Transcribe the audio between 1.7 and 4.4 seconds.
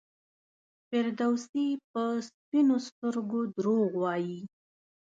په سپینو سترګو دروغ وایي.